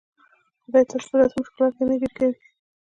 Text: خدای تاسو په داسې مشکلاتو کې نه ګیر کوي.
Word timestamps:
خدای 0.63 0.83
تاسو 0.89 1.07
په 1.11 1.15
داسې 1.19 1.35
مشکلاتو 1.41 1.75
کې 1.77 1.83
نه 1.89 1.95
ګیر 2.01 2.11
کوي. 2.17 2.35